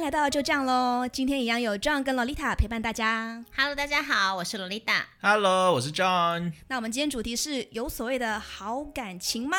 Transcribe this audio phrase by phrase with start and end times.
[0.00, 1.06] 迎来到就这样喽。
[1.06, 3.44] 今天一样有 John 跟 Lolita 陪伴大家。
[3.54, 5.02] Hello，大家好，我是 Lolita。
[5.20, 6.54] Hello，我是 John。
[6.68, 9.58] 那我们今天主题是有所谓的好感情吗？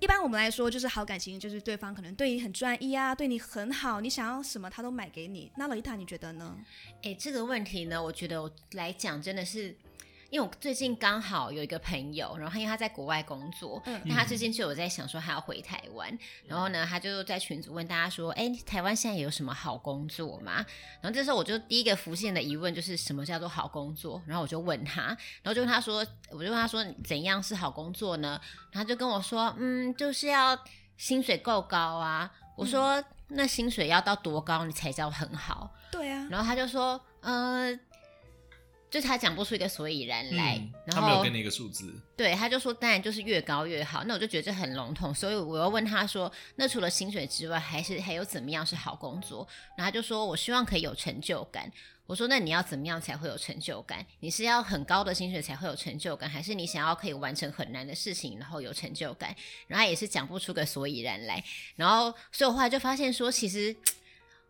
[0.00, 5.50] 一般我们来说，就是好感情，就是对方可能对你很专一啊，对你很好，你想要什么他都买给你。
[5.56, 6.54] 那 Lolita，你觉得呢？
[7.02, 9.74] 哎，这个问题呢，我觉得我来讲真的是。
[10.30, 20.64] 因为我最近刚好有一个朋友，然后因为他在国外工作，嗯，那他最近就有在想说他要回台湾，嗯，然后呢，他就在群组问大家说，哎，台湾现在有什么好工作吗？
[21.00, 24.20] 然后这时候我就第一个浮现的疑问就是什么叫做好工作？
[24.26, 28.40] 然后我就问他，然后就问他说，我就问他说怎样是好工作呢？
[28.72, 30.58] 然后他就跟我说，嗯，就是要
[30.96, 32.32] 薪水够高啊。
[32.56, 35.72] 我说，嗯，那薪水要到多高你才叫很好？
[35.90, 36.26] 对啊。
[36.30, 37.78] 然后他就说，呃。
[38.94, 44.04] 就他讲不出一个所以然来，嗯、然后他没有给你一个数字，对，他就说当然就是越高越好。
[44.04, 49.44] 那我就觉得这很笼统，所以我又问他说，那除了薪水之外，还是还有怎么样是好工作？
[49.76, 51.68] 然后他就说我希望可以有成就感。
[52.06, 54.06] 我说那你要怎么样才会有成就感？
[54.20, 59.34] 你是要很高的薪水才会有成就感，还是你想要可以完成很难的事情然后有成就感？
[59.66, 61.42] 然后他也是讲不出个所以然来。
[61.74, 63.74] 然后所以我后来就发现说，其实。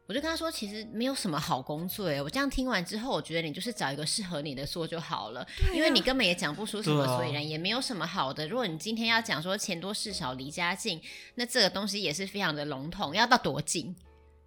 [0.06, 2.20] 我就跟他说，其实没有什么好工作诶。
[2.20, 8.46] 我这样听完之后，我觉得你就是找一个适合你的做就好了，啊、因为你根本也讲不出什么所以然，也没有什么好的。
[8.46, 11.00] 如果你今天要讲说钱多事少离家近，
[11.36, 13.96] 那这个东西也是非常的笼统，要到多近，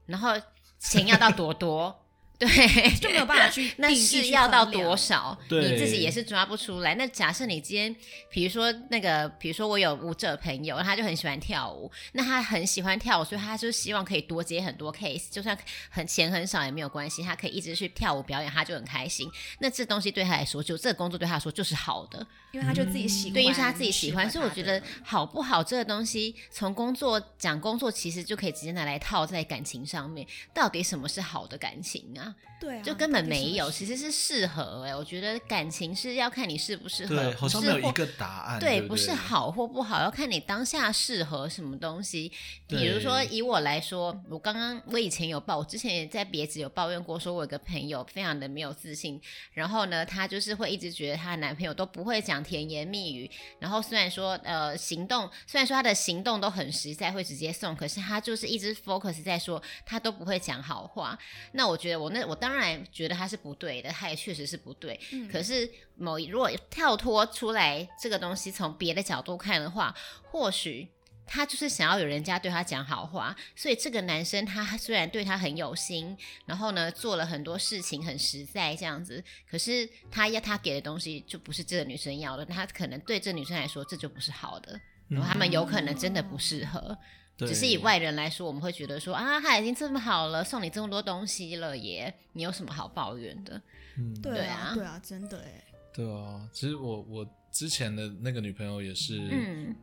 [0.05, 0.33] 然后
[0.79, 2.06] 钱要到多多。
[2.39, 3.73] 对，就没有办法去。
[3.77, 5.35] 那是要到多少？
[5.49, 6.93] 你自己也是抓不出来。
[6.93, 7.95] 那假设你今天，
[8.29, 15.57] 比如说那个，比如说我有舞者朋友，他就很喜欢跳舞，那他很喜欢跳舞，所以他就希望可以多接很多 case，就算
[15.89, 19.27] 很钱很少也没有关系，他可以一直去跳舞表演，他就很开心。
[19.59, 22.19] 那这东西对他来说，就这个工作对他来说就是好的，
[22.51, 24.29] 因为他就自己喜欢，对，因为是他自己喜欢。
[24.29, 30.27] 所以我觉得好不好这个东西，从工作讲工作，其实就可以直接拿来套在感情上面。
[30.53, 32.26] 到底什么是好的感情啊？
[32.59, 34.95] 对啊，就根本没有，其实是适合哎、欸。
[34.95, 38.59] 我觉得感情是要看你适不适合，对，好像没有一个答案。
[38.59, 42.31] 对不是好或不好，要看你当下适合什么东西。
[42.67, 49.21] 比如说以我来说，我刚刚我以前有抱，我之前也在别子有抱怨过，说我有个朋友非常的没有自信，
[49.53, 53.29] 然后呢，她就是会一直觉得她的男朋友都不会讲甜言蜜语，
[53.59, 61.17] 然后虽然说呃行动，虽然说她的行动都很实在，会直接送，可是她就是一直 focus 在说她都不会讲好话。
[61.51, 62.57] 那我觉得我那我当。
[62.57, 64.99] 然觉得他是不对的，他也确实是不对。
[65.11, 70.87] 嗯、可是某一如果跳脱出来这个东西，从别的角度看的话，或许
[71.23, 73.35] 他就是想要有人家对他讲好话。
[73.55, 76.17] 所以这个男生他虽然对他很有心，
[76.47, 82.43] 然后呢做了很多事情很实在这样子，可是他要他给的东西就不是这个女生要的。
[82.43, 86.79] 他可能对这女生来说这就不是好的，然后他们有可能真的不适合。
[86.79, 86.97] 嗯
[87.39, 93.61] 只是以外人来说，我们会觉得说啊，他已经这么好了，送你这么多东西了耶，你有什么好抱怨的？
[93.95, 95.63] 嗯，对啊，对啊，真的哎。
[95.93, 99.21] 对啊，其实我我之前的那个女朋友也是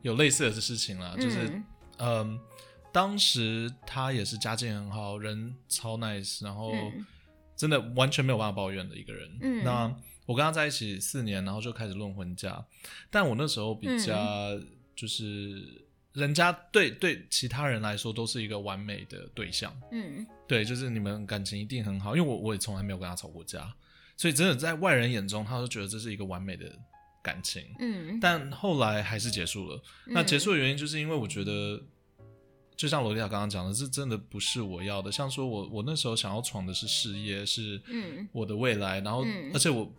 [0.03, 1.47] 有类似的事情啦，嗯、就是
[1.99, 2.41] 嗯、呃，
[2.93, 6.73] 当时她也是家境很好，人超 nice，然后
[7.55, 9.31] 真的完全没有办法抱怨的一个人。
[9.41, 9.95] 嗯，那
[10.27, 12.67] 我跟她在一起四年，然后就开始论婚嫁，
[13.13, 14.13] 但我那时候比较
[14.97, 15.25] 就是。
[15.25, 15.81] 嗯
[16.15, 23.75] 人家对对其他人来说都是一个完美的对象，嗯，对，就是你们感情一定很好，因为我我也从来没有跟他吵过架，
[24.17, 26.71] 所以真的在外人眼中，他都觉得这是一个完美的
[27.21, 29.83] 感情，嗯，但后来还是结束了。
[30.07, 31.83] 那结束的原因就是因为我觉得，
[32.77, 35.11] 就像罗丽塔刚刚讲的，这真的不是我要的。
[35.11, 37.83] 像说我我那时候想要闯的是事业，是
[38.31, 39.93] 我的未来，然后而且我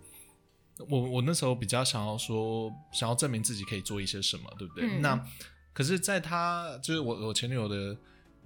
[0.89, 4.99] 我我那时候比较想要说，想要证明自己可以做一些什么，对不对？
[4.99, 5.15] 那
[5.73, 7.97] 可是，在他就是我我前女友的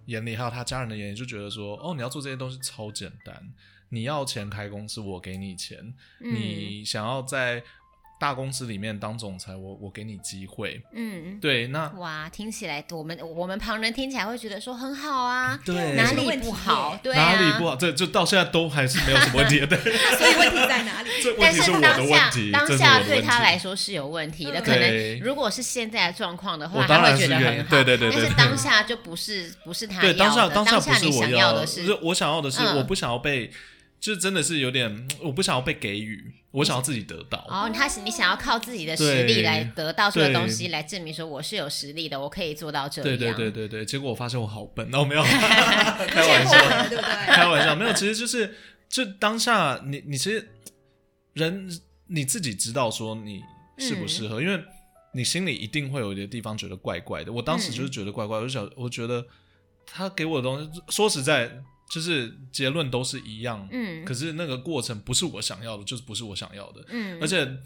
[0.06, 3.54] 眼里，还有他家人的眼里，就觉得说，哦，你要做这些东西超简单，
[3.90, 7.64] 你要钱开公司，我给你钱，嗯、你想要在。
[8.20, 17.00] 大公司里面当总裁，我我给你机会，嗯，对，那哇，听起来我们我们旁人听起来会觉得说很好啊，对，哪里不好？
[17.02, 17.78] 对、啊，哪里不好？
[17.78, 19.60] 这就到现在都还是没有什么问题。
[19.62, 19.78] 的，
[20.20, 21.10] 所以问题在哪里？
[21.24, 33.50] 这问题是我的问题，当下当下对他来说是有问题的，可能如果是现在的状况的话，他会觉得很好，对对对，但是当下就不是不是他对当下当下不是我要的，是我想要的是我不想要被。
[34.00, 37.46] 就是真的是有点， 我不想要被给予，我想要自己得到。
[37.50, 43.04] 哦，他是你想要靠自己的实力来得到这个东西，来证明说我是有实力的，我可以做到这样。
[43.04, 47.26] 对对对对对，结果我发现我好笨，那我没有开玩笑，对不对？
[47.28, 48.56] 开玩笑，没有，其实就是
[48.88, 50.50] 就当下你你其实
[51.34, 51.70] 人
[52.08, 53.42] 你自己知道说你
[53.78, 54.64] 适不适合，嗯、因为
[55.14, 57.34] 你心里一定会有一些地方觉得怪怪的。
[57.34, 59.26] 我当时就是觉得怪怪，我就想我觉得
[59.86, 61.52] 他给我的东西，说实在。
[61.90, 67.58] 就是结论都是一样，嗯，可是那个过程不是我想要的，就是不是我想要的，嗯，而且。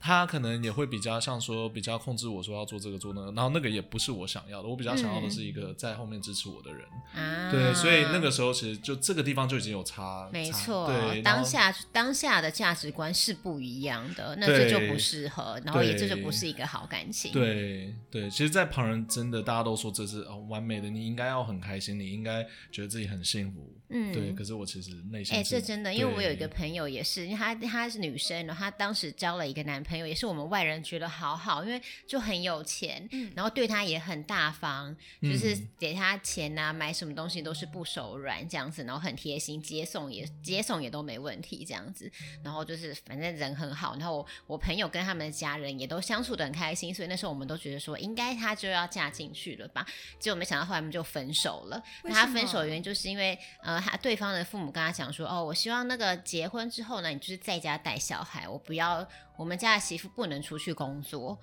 [0.00, 6.86] 他可能也会比较像说，比较控制我说要做这个做那个，然后那个也不是我想要的，我比较想要的是一个在后面支持我的人。
[7.14, 10.28] 啊，对，所以那个时候其实就这个地方就已经有差。
[10.32, 17.32] 没错，对，当下当下的价值观是不一样的，那这就不适合，然后也这就不是一个好感情。
[17.32, 22.42] 对对，其实，在旁人真的大家都说这是哦完美的，你应该要很开心，你应该
[22.72, 23.70] 觉得自己很幸福。
[23.90, 24.32] 嗯，对。
[24.32, 42.10] 可是我其实内心哎，这真的，因为我有一个朋友也是，因为她她是女生，然后她当时交了一个男朋友，也是我们外人觉得好好，因为就很有钱，嗯，然后对她也很大方，就是给她钱啊，买什么东西都是不手软这样子，然后很贴心，接送也接送也都没问题这样子，
[42.44, 49.84] 然后就是反正人很好，然后我我朋友跟他们的家人也都相处得很开心，所以那时候我们都觉得说应该她就要嫁进去了吧，
[50.20, 51.82] 结果没想到后来我们就分手了。
[52.04, 53.79] 那她分手原因就是因为呃。
[53.80, 59.06] 他对方的父母跟他讲说：“哦，我希望那个结婚之后呢，你就是在家带小孩，我不要
[59.36, 61.38] 我们家的媳妇不能出去工作。”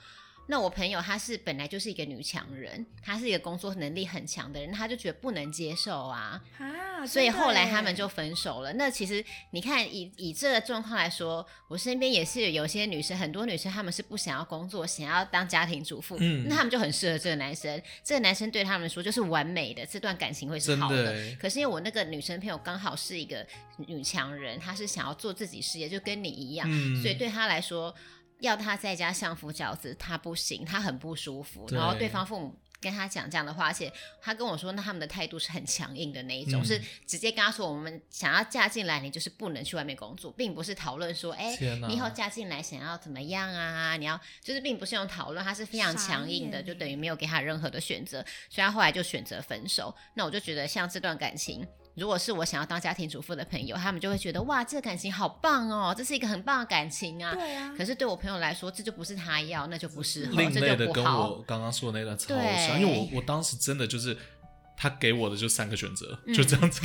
[0.47, 8.73] 那我朋友她是本来就是一个女强人，她是一个工作能力很强的人，她就觉得不能接受啊，啊，所以后来他们就分手了。
[8.73, 21.13] 那其实你看以以这个状况来说，我身边也是有些女生，很多女生她们是不想要工作，想要当家庭主妇，嗯，那他们就很适合这个男生，这个男生对他们说就是完美的，这段感情会是好的。
[21.13, 23.45] 的可是因为我那个女生朋友刚好是一个
[23.75, 27.93] 女强人，她是想要做自己事业，就跟你一样，嗯，所以对她来说。
[28.39, 31.67] 要他在家相夫教子，他不行，他很不舒服。
[31.71, 33.91] 然后对方父母跟他讲这样的话，而且
[34.21, 43.97] 他跟我说，那他们的态度是很强硬的那一种，嗯、是直接跟他说，我们想要嫁进来，你就是不能去外面工作，并不是讨论说，哎、欸，你以后嫁进来想要怎么样啊？
[43.97, 49.95] 你要就是并不是用讨论，他是非常强硬的，就等于没有给他任何的选择，所以他后来就选择分手。
[50.13, 51.67] 那我就觉得，像这段感情。
[51.97, 57.33] 如果是我想要当家庭主妇的朋友，他们就会觉得哇，这个感情好棒哦，这是一个很棒的感情啊。
[57.33, 57.73] 对啊。
[57.75, 61.23] 可是对我朋友来说，这就不是他要，那就不适合，另类的这就不好。
[61.23, 64.15] 跟我刚刚说的那段超像，因为我我当时真的就是
[64.77, 66.81] 他给我的就三个选择，嗯、就这样子，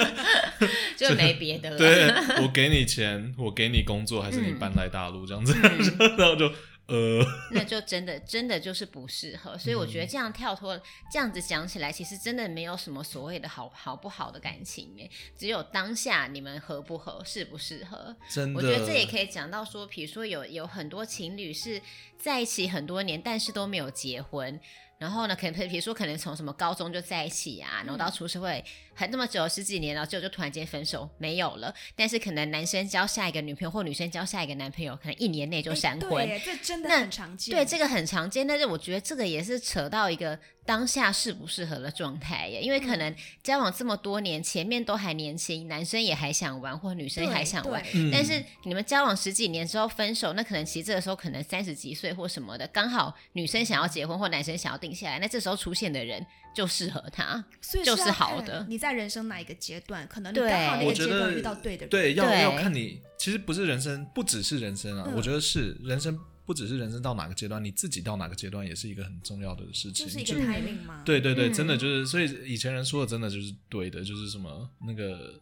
[0.96, 1.76] 就没别的了。
[1.76, 6.50] 对，我给你钱，我给你工作，还是你搬来大陆这样子，嗯、 然后就。
[6.86, 10.82] 呃，那就真的真的就是不适合，所以我觉得这样跳脱，嗯、
[11.12, 18.14] 这样子讲起来，其实真的没有什么所谓的好好不好的感情哎，只有当下你们合不合，适不适合。
[18.28, 21.80] 真的，我觉得这也可以讲到说，比如说有有很多情侣是
[22.18, 24.60] 在一起很多年，但是都没有结婚。
[25.02, 28.64] 然后呢，可能比如说，可能从什么高中就在一起啊，然后到出社会
[28.94, 31.74] 很那么久十几年了，就就突然间分手没有了。
[31.96, 36.24] 但是可能男生交下一个女朋友，或女生交下一个男朋友，可能一年内就闪婚。
[36.24, 37.52] 对，这真的很常见。
[37.52, 38.46] 对，这个很常见。
[38.46, 47.82] 但是我觉得这个也是扯到一个当下适不适合的状态耶，因为可能交往这么多年，前面都还年轻，男生也还想玩，或女生也还想玩。
[48.12, 56.24] 但是你们交往十几年之后分手，那可能其实这个时候可能三十几岁或什么的，刚好女生想要结婚，或男生想要定下来，那这时候出现的人
[56.54, 58.64] 就适合他，所以就是好的。
[58.68, 63.00] 你在人生哪一个阶段，可能你刚好那个阶段遇到对的人，对，要要看你。
[63.18, 66.18] 其实不是人生，不只是人生啊，我觉得是人生。
[66.52, 70.04] 不只是人生到哪个阶段，你自己到哪个阶段也是一个很重要的事情。
[70.04, 71.02] 就是一个 timing 吗？
[71.02, 75.40] 对对对，真的就是，所以以前人说的真的就是对的，就是什么那个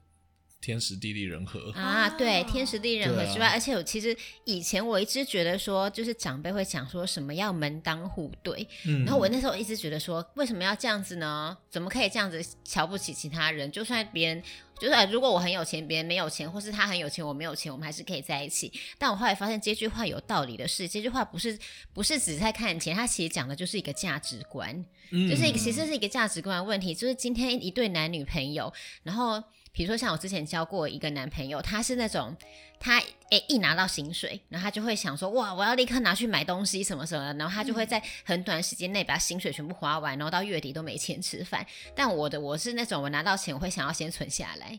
[0.61, 11.57] 天时地利人和啊，对，天时地利人和之外，啊、而且我其实以前我一直觉得说，就是长辈会讲说什么要门当户对，嗯、然后我那时候一直觉得说，为什么要这样子呢？
[11.71, 13.71] 怎么可以这样子瞧不起其他人？
[13.71, 14.43] 就算别人。
[14.81, 18.73] 就是如果我很有钱，别人没有钱，或是他很有钱，我没有钱，我们还是可以在一起。
[18.97, 21.59] 但我后来发现这句话有道理的是，这句话不是
[21.93, 26.95] 不是只在看钱，它其实讲的就是一个价值观，嗯、就是一个其实是一个价值观的问题。
[26.95, 32.37] 就是今天一对男女朋友，然后比如说像我之前交过一个男朋友，他是那种。
[32.83, 32.99] 他
[33.29, 41.65] 诶、一拿到薪水，然后他就会想说哇，我要立刻拿去买东西什么什么的，然后他就会在很短时间内把薪水全部花完，然后到月底都没钱吃饭。
[41.95, 44.79] 但我的我是那种我拿到钱我会想要先存下来，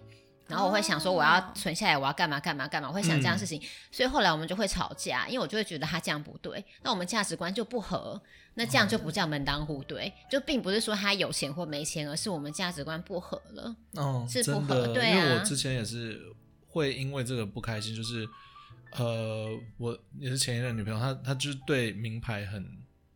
[0.51, 3.60] 然后我会想说我要存下来，我要干嘛干嘛干嘛，我会想这样的事情。
[3.60, 8.22] 嗯、所以后来我们就会吵架，因为我就会觉得他这样不对，那我们价值观就不合，
[8.53, 13.75] 那这样就不叫门当户对，就并不是说他有钱或没钱，而是我们价值观不合了。
[13.96, 16.22] 哦，是不合，对啊，因为我之前也是。
[16.74, 18.25] 会因为这个不开心，就是，
[18.93, 22.63] 呃，我也是前一任女朋友，她她就是对名牌很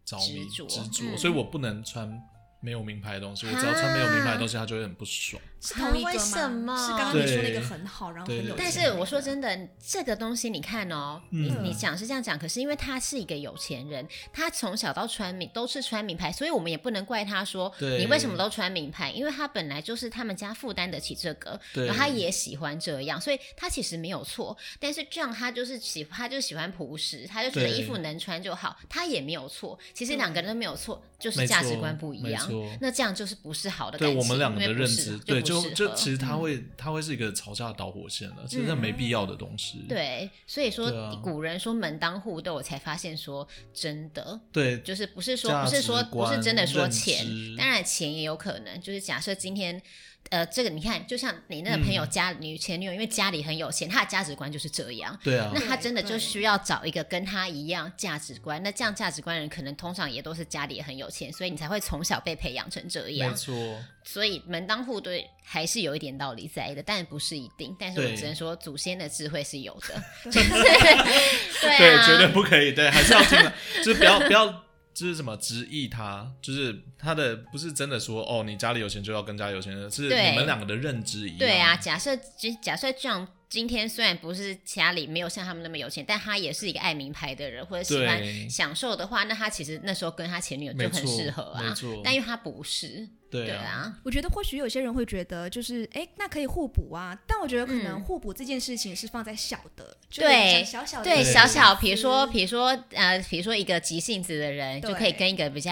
[0.03, 2.21] 着迷执着，执着，嗯、所以我不能穿
[2.59, 5.41] 没有名牌的东西，我只要穿没有名牌的东西，她就会很不爽。
[5.65, 6.11] 是同一个吗？
[6.11, 8.55] 为什么是刚刚你说那个很好，然后很有钱。
[8.57, 24.55] 但是我说真的，这个东西你看哦，嗯、你你讲是这样讲，可是因为他是一个有钱人，他从小到穿名都是穿名牌，所以我们也不能怪他说你为什么都穿名牌，因为他本来就是他们家负担得起这个，然后他也喜欢这样，所以他其实没有错。
[24.79, 29.77] 但是这样他就是喜他就喜欢朴实，他就觉得衣服能穿就好，他也没有错。
[29.93, 32.47] 其实两个人都没有错，就是价值观不一样。
[32.81, 36.35] 那这样就是不是好的感情，对我们两个的认知，对就就其实他。
[36.35, 39.85] 他会，它会是一个吵架的导火线了，其实那没必要的东西。
[39.87, 40.91] 对，所以说
[41.23, 49.81] 古人说门当户对，我才发现说真的，对，就是不是说不是说不是真的说钱，当然钱也有可能，就是假设今天。
[50.31, 55.17] 呃，这个你看，就像你那个朋友家女前女友，因为家里很有钱，她的价值观就是这样。
[55.23, 55.51] 对啊。
[55.53, 63.29] 那她真的就需要找一个跟她一样价值观，那这样价值观的人可能通常也都是家里也很有钱，所以你才会从小被培养成这样。
[63.29, 63.53] 没错。
[64.03, 67.75] 所以门当户对还是有一点道理在的，但不是一定。
[67.79, 70.03] 但是我只能说，祖先的智慧是有的。
[70.31, 72.73] 对，对，绝对不可以。
[72.73, 74.64] 对，还是要听的，就是不要不要。
[74.95, 81.37] 就是什么直意他，就是他的不是真的说哦，你家里有钱就要跟家里有钱人，是你们两个的认知一样。
[81.37, 82.17] 对啊，假设
[82.59, 83.27] 假设这样。
[83.47, 91.73] 今天虽然不是家里没有像他们那么有钱，但他也是一个爱名牌的人，或者喜欢享受的话，那他其实那时候跟他前女友就很适合啊。
[92.03, 93.07] 但因为他不是，
[93.43, 93.93] 对啊。
[94.03, 97.17] 我觉得或许有些人会觉得，就是哎，那可以互补啊。
[97.27, 105.71] 但我觉得可能互补这件事情是放在小的，嗯、对小小对小小，比如说比如说呃，比如说一个急性子的人，就可以跟一个比较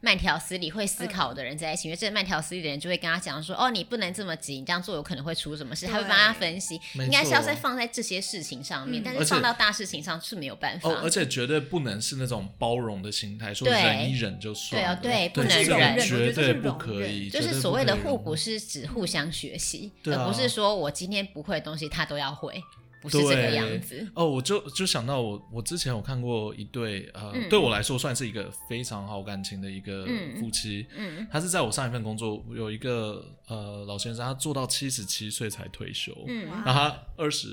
[0.00, 6.80] 慢条斯理、会思考的人在一起，嗯、因为这个慢条斯理的人就会跟他讲说，哦，你不能这么急，你这样做有可能会出什么事，他会帮他分析。
[6.94, 10.88] 应该是要再放在这些事情上面，嗯、但是放到大事情上是没有办法。
[10.88, 14.96] 哦，而且绝对不能是那种包容的心态，说忍一忍就算了。
[14.96, 17.28] 对啊，对，不能忍，绝对不可以。
[17.28, 22.62] 就是所谓的互补，是指互相学习，嗯、而不是说我今天不会的东西他都要会。
[23.02, 24.06] 不是这个样子。
[24.14, 30.06] 哦，我就就想到我我之前有看过一对呃，嗯、对我来说算是一个非常好感情的一个
[30.38, 37.48] 夫妻，嗯，嗯他是在我上一份工作有一个呃老先生，他做到七十七岁才退休，嗯，然后他二十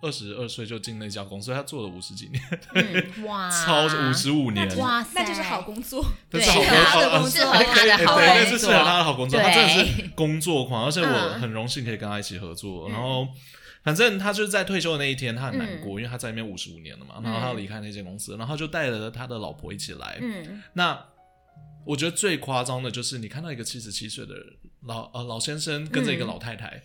[0.00, 2.42] 二十二岁就进那家公司，所以他做了五十几年，
[2.74, 13.26] 嗯、 哇，超五十五年，哇塞，那就是好工作，对，适合他的工作，适合他的好工作， 对，是适合他的好工作，他真的是工作狂，而且我很荣幸可以跟他一起合作，然后。
[13.84, 20.18] 反正他就是在退休的那一天，他很难过，嗯、因为他在那边五十五年了嘛，然后他要离开那间公司，嗯、然后就带着他的老婆一起来。
[20.22, 20.98] 嗯，那
[21.84, 24.34] 我觉得最夸张的就是你看到一个七十七岁的
[24.86, 26.82] 老呃老先生跟着一个老太太，嗯、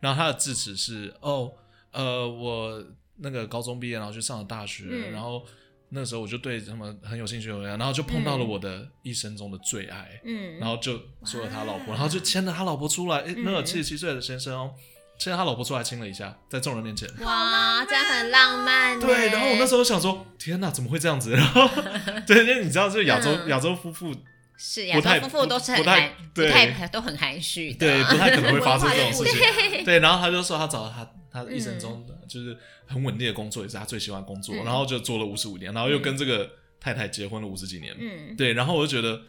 [0.00, 1.50] 然后他的致辞是哦
[1.90, 2.84] 呃我
[3.16, 5.42] 那个高中毕业，然后去上了大学，嗯、然后
[5.88, 14.74] 那时候我就对他们很有兴趣，然后就碰到了我的一生中的最爱，嗯，然后就说了他老婆，然后就牵着他老婆出来，诶，那个七十七岁的先生哦。
[15.22, 17.08] 现在他老婆出来亲了一下，在众人面前。
[17.20, 18.98] 哇，这样很浪漫。
[18.98, 21.30] 对，然后我那时候想说，天哪，怎么会这样子？
[21.30, 21.70] 然后，
[22.26, 24.12] 对，因为你知道，就是亚洲亚洲夫妇
[24.56, 29.84] 是亚洲夫妇都是很含，对，都很含蓄，对，不太可能会发生这种事情。
[29.86, 36.50] 对，然后他就说，他找到他他一生中的就是很稳定的工作，也是他最喜欢工作，然后就做了五十五年，然后又跟这个
[36.80, 37.94] 太太结婚了五十几年。
[37.96, 39.22] 嗯，对，然后我就觉得。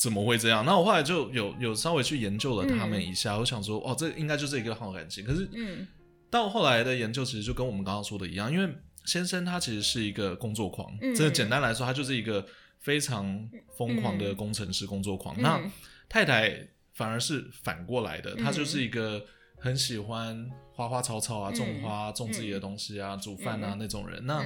[0.00, 0.64] 怎么会这样？
[0.64, 5.22] 那我后来就有有稍微去研究了他们一下，嗯、我想说，哦，这应该就是一个好感情。
[5.22, 5.86] 可是，嗯，
[6.30, 12.42] 到后来的研究其实就跟我们刚刚说的一样，因为先生他其实是一个工作狂，真的、嗯、简单来说，他就是一个
[12.78, 15.36] 非常疯狂的工程师工作狂。
[15.36, 15.70] 嗯、那
[16.08, 19.22] 太太反而是反过来的，她、嗯、就是一个
[19.58, 24.24] 很喜欢花花草草啊，种花、嗯、种自己的东西啊，煮饭啊、嗯、那种人。
[24.24, 24.42] 那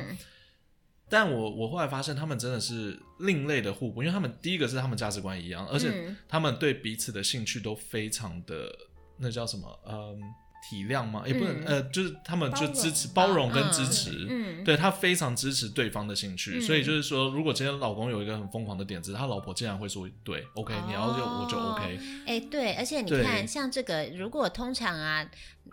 [1.08, 8.70] 但我我后来发现，他们真的是另类的互补，因为他们第一个是他们价值观一样，而且他们对彼此的兴趣都非常的，
[9.18, 9.80] 那叫什么？
[9.86, 10.20] 嗯。
[10.68, 11.22] 体谅吗？
[11.24, 13.44] 也不能，呃，就是他们就支持、包容。
[13.54, 25.24] 跟支持，嗯，对他非常支持对方的兴趣，所以就是说，如果今天老公有一个很疯狂的点子，他老婆竟然会说，对，OK，你要就我就 OK，哎，对，而且你看，像这个，如果通常啊，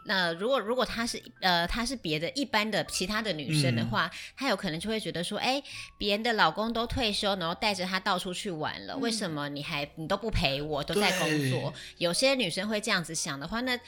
[0.06, 5.64] 那如果如果她是呃，她是别的一般的其他的女生的话，她有可能就会觉得说，哎，
[5.98, 11.74] 别人的老公都退休，然后带着她到处去玩了，为什么你还你都不陪我，都在工作？
[11.98, 13.80] 有些女生会这样子想的话，那。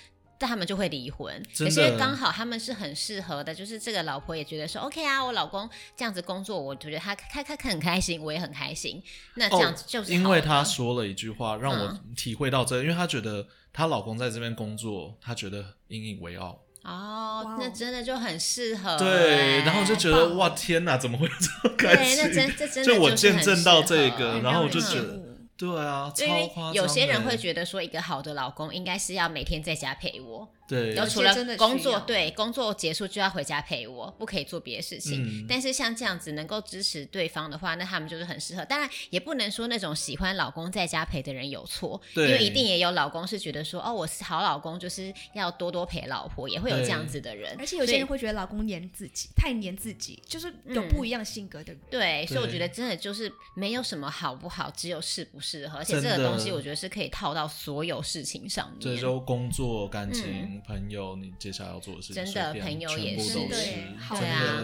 [0.43, 9.01] 但他们就会离婚，可是刚好他们是很适合的，就是这个老婆也觉得说 OK 啊，我老公这样子工作，我觉得他开开很开心，我也很开心。
[9.35, 16.59] 那这样子就是、哦、因为她说了一句话，让我体会到这因为她觉得她老公在这边工作，她觉得引以为傲。
[16.83, 18.97] 哦，那真的就很适合。
[18.97, 22.17] 对，然后就觉得哇，天哪，怎么会这么开心？
[22.17, 25.23] 对，那真这真的就我见证到这个，然后我就觉得。
[25.57, 26.73] 对啊，超夸张。
[26.73, 30.49] 有些人会觉得说，一个好的老公应该是要每天在家陪我。
[30.65, 35.21] 对，然后除了工作，对工作结束就要回家陪我，不可以做别的事情。
[35.21, 38.63] 嗯、但是像这样子能够支持对方的话，那他们就是很适合。
[38.63, 47.53] 当然，也不能说那种喜欢老公在家陪的人有错，因为一定也有老公是觉得说，哦，我是好老公，就是要多多陪老婆，也会有这样子的人。
[47.59, 51.81] 而且有些人会觉得老公黏自己，太黏自己，就是有不一样性格的人。
[51.83, 55.77] 嗯、对，所以我觉得真的就是没有什么好不好，只有适不适合。
[55.77, 58.79] 而且这个东西，我觉得是可以套到所有事情上面。
[58.79, 61.31] 这周工作、感情、嗯、朋友，你。
[61.43, 64.63] 接下来要做的事情，真的朋友也是，对，好的，对啊，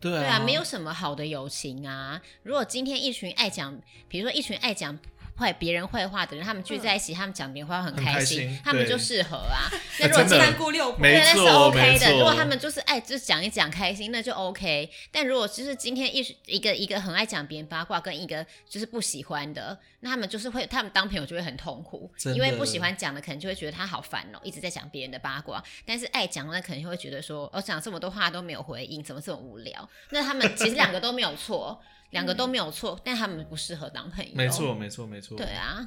[0.00, 2.20] 对啊，没有什么好的友情啊。
[2.42, 4.98] 如果今天一群爱讲，比如说一群爱讲。
[5.36, 9.68] 坏别人坏话的人，他们聚在一起，他们讲别人坏话很开心，他们就适合啊。
[9.98, 12.12] 那如果三姑六婆，对，那是 OK 的。
[12.12, 14.88] 如果他们就是爱，就是讲一讲开心，那就 OK。
[15.10, 25.62] 但如果就是今天一一个一个很爱讲别人八卦，跟一个就是不喜欢的，那他们就是会，他们当朋友就会很痛苦，因为不喜欢讲的可能就会觉得他好烦哦，一直在讲别人的八卦。
[25.84, 29.88] 但是爱讲的可能就会觉得说，我讲这么多话都没有回应，怎么这么无聊？
[30.10, 31.80] 那他们其实两个都没有错。
[32.14, 34.30] 两个都没有错，嗯、但他们不适合当朋友。
[34.34, 35.36] 没错，没错，没错。
[35.36, 35.86] 对啊，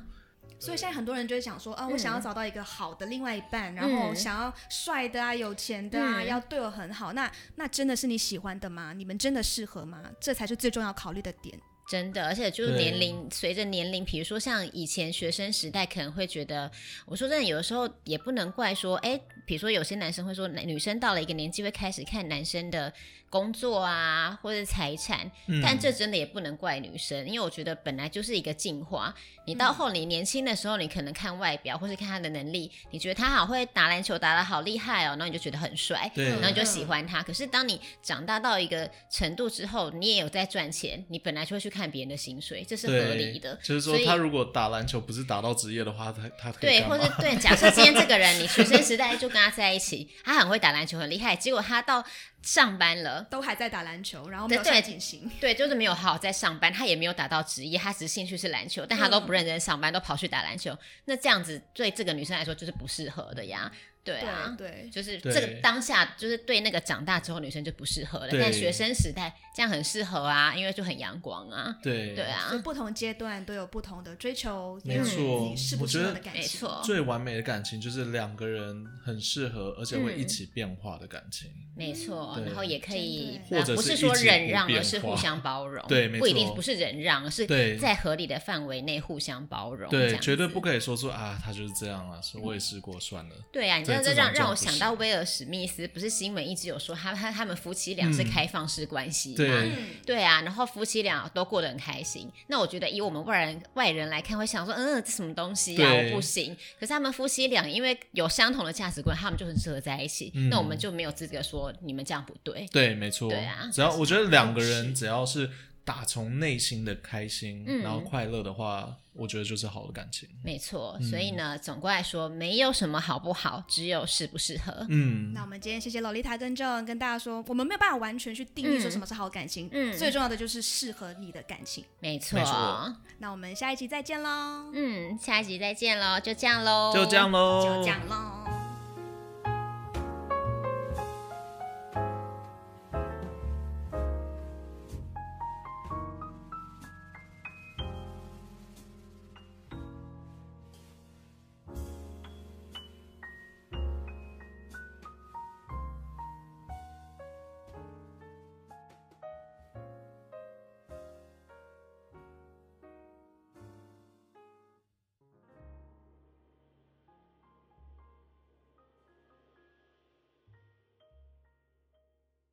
[0.59, 7.13] 所以现在很多人就会想说，啊，我想要找到一个好的另外一半，嗯、然后想要帅的啊，有钱的啊，嗯、要对我很好。
[7.13, 8.93] 那那真的是你喜欢的吗？
[8.93, 10.03] 你们真的适合吗？
[10.19, 11.57] 这才是最重要考虑的点。
[11.89, 16.69] 真的，而且就是年龄，随着年龄，比如说像以前学生时代，可能会觉得，
[17.05, 22.93] 我说真的，有的时候也不能怪说，哎，比如说有些男生会说，女生到了一个年纪会开始看男生的。
[23.29, 29.13] 工作啊，或者财产，嗯、但这真的也不能怪女生，因为我觉得本来就是一个进化。
[29.45, 37.23] 你到后你年轻的时候，你可能看外表，或是看他的能力，你觉得他好会打篮球，打得好厉害哦，然后你就觉得很帅，对，然后你就喜欢他。
[37.23, 43.57] 可是当你长大到一个程度之后，你也有在赚钱，你本来就会去看别人的薪水，这是合理的。
[43.63, 52.03] 就是说，他如果打篮球不是打到职业的话，他他对，或者对，假设今天这个人你学生时代就跟他在一起，他很会打篮球，很厉害，结果他到
[52.41, 63.71] 上班了，都还在打篮球，然后没有在进心，对，就是没有好好在上班，他也没有打到职业，他只是兴趣是篮球，但他都不认真上班，都跑去打篮球，那这样子对这个女生来说就是不适合的呀。
[64.07, 68.29] 对啊，对，就是这个当下，就是对那个长大之后女生就不适合了。
[68.31, 71.77] 但学生时代这样很适合啊，因为就很阳光啊。
[71.83, 76.41] 对对啊，就不同阶段都有不同的追求，没错，适不适合的感情。
[76.41, 81.51] 没错，最完美的感情就是两个人很适合，而且会一起变化的感情。
[81.75, 85.85] 没错，然后也可以，或者不是说忍让，而是互相包容。
[85.87, 87.45] 对，没错，不一定不是忍让，而是
[87.77, 89.89] 在合理的范围内互相包容。
[89.91, 93.35] 对，绝对不可以说出啊，他就是这样啊，说我也试过算了。
[93.51, 99.35] 对啊，你知道这让让我想到威尔史密斯，不是新闻一直有说他他他们夫妻俩是开放式关系吗？
[99.37, 99.71] 对
[100.05, 102.29] 对啊，然后夫妻俩都过得很开心。
[102.47, 105.89] 那我觉得以我们外人外人来看，会想说，嗯，这什么东西呀？
[105.91, 106.55] 我不行。
[106.79, 110.31] 可是他们夫妻俩因为有相同的价值观，他们就很适合在一起。
[110.49, 112.65] 那我们就没有资格说你们这样不对。
[112.71, 113.29] 对，没错。
[113.29, 115.49] 对啊，只要我觉得两个人只要是
[115.87, 118.97] 打从内心的开心，然后快乐的话。
[119.19, 120.95] 我觉得就是好的感情，没错。
[121.01, 124.85] 所以呢，嗯、总归来说，没有什么好不好，只有适不适合。
[124.89, 131.83] 嗯，那我们今天谢谢洛丽塔跟 Jon 跟大家说，我们没有办法完全去定义说什么是好感情，嗯，最重要的就是适合你的感情。
[131.99, 132.95] 没错没错。
[133.17, 134.69] 那我们下一集再见喽。
[134.71, 138.26] 嗯，下一集再见喽，就这样喽，就这样喽，就这样喽。